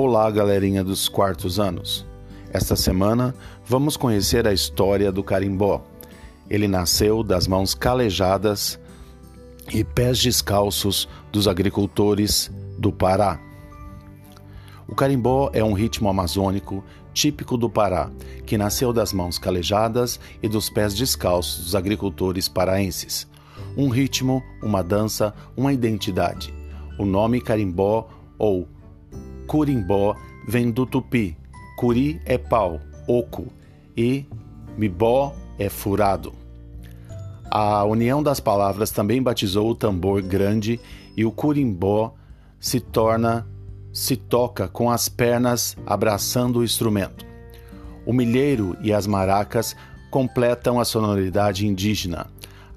[0.00, 2.06] Olá, galerinha dos quartos anos.
[2.52, 3.34] Esta semana
[3.66, 5.84] vamos conhecer a história do carimbó.
[6.48, 8.78] Ele nasceu das mãos calejadas
[9.74, 13.40] e pés descalços dos agricultores do Pará.
[14.86, 18.08] O carimbó é um ritmo amazônico típico do Pará,
[18.46, 23.26] que nasceu das mãos calejadas e dos pés descalços dos agricultores paraenses.
[23.76, 26.54] Um ritmo, uma dança, uma identidade.
[26.96, 28.68] O nome carimbó ou
[29.48, 30.14] Curimbó
[30.46, 31.34] vem do tupi.
[31.78, 33.46] Curi é pau, oco,
[33.96, 34.26] e
[34.76, 36.34] mibó é furado.
[37.50, 40.78] A união das palavras também batizou o tambor grande
[41.16, 42.14] e o curimbó
[42.60, 43.46] se torna
[43.90, 47.24] se toca com as pernas abraçando o instrumento.
[48.04, 49.74] O milheiro e as maracas
[50.10, 52.26] completam a sonoridade indígena.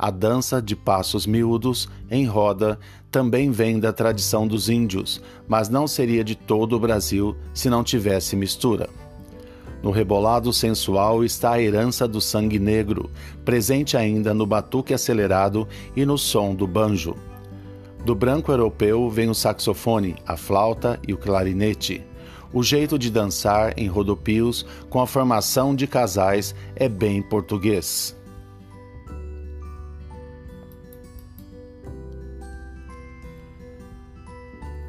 [0.02, 2.80] A dança de passos miúdos em roda
[3.12, 7.84] também vem da tradição dos índios, mas não seria de todo o Brasil se não
[7.84, 8.90] tivesse mistura.
[9.84, 13.12] No rebolado sensual está a herança do sangue negro,
[13.46, 17.16] presente ainda no batuque acelerado e no som do banjo.
[18.04, 22.04] Do branco europeu vem o saxofone, a flauta e o clarinete.
[22.52, 28.20] O jeito de dançar em rodopios com a formação de casais é bem português.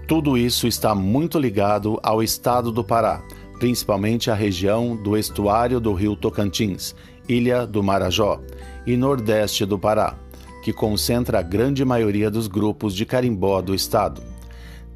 [0.07, 3.23] Tudo isso está muito ligado ao estado do Pará,
[3.59, 6.95] principalmente a região do estuário do rio Tocantins,
[7.29, 8.41] Ilha do Marajó
[8.85, 10.17] e nordeste do Pará,
[10.63, 14.21] que concentra a grande maioria dos grupos de carimbó do estado.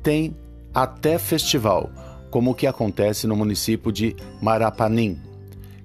[0.03, 0.37] Tem
[0.75, 1.89] até festival,
[2.29, 5.19] como o que acontece no município de Marapanim,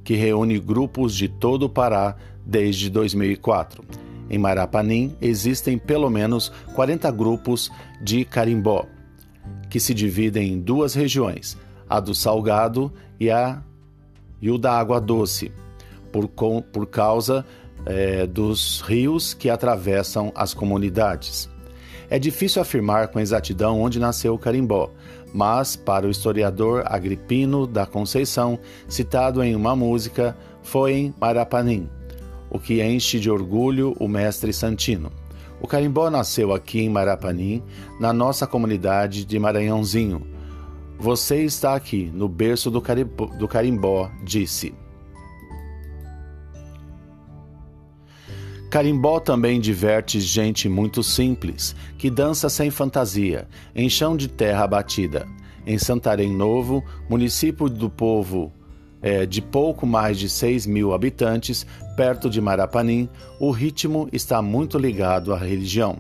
[0.04, 3.84] que reúne grupos de todo o Pará desde 2004.
[4.30, 8.88] Em Marapanim existem pelo menos 40 grupos de carimbó
[9.72, 11.58] que se dividem em duas regiões,
[11.90, 13.64] a do salgado e, a,
[14.42, 15.50] e o da água doce,
[16.12, 17.46] por, com, por causa
[17.86, 21.50] é, dos rios que atravessam as comunidades.
[22.10, 24.92] É difícil afirmar com exatidão onde nasceu o carimbó,
[25.34, 31.90] mas, para o historiador Agripino da Conceição, citado em uma música, foi em Marapanim,
[32.50, 35.21] o que enche de orgulho o mestre Santino.
[35.62, 37.62] O carimbó nasceu aqui em Marapanim,
[38.00, 40.26] na nossa comunidade de Maranhãozinho.
[40.98, 44.74] Você está aqui, no berço do carimbó, do carimbó disse.
[48.72, 55.28] Carimbó também diverte gente muito simples, que dança sem fantasia, em chão de terra batida.
[55.66, 58.52] Em Santarém Novo, município do povo
[59.02, 64.78] é, de pouco mais de 6 mil habitantes, perto de Marapanim, o ritmo está muito
[64.78, 65.98] ligado à religião.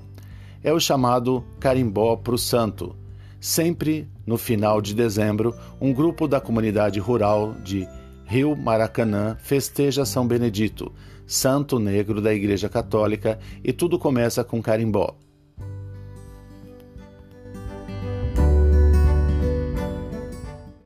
[0.63, 2.95] É o chamado carimbó pro santo.
[3.39, 7.87] Sempre no final de dezembro, um grupo da comunidade rural de
[8.25, 10.93] Rio Maracanã festeja São Benedito,
[11.25, 15.15] santo negro da Igreja Católica, e tudo começa com carimbó.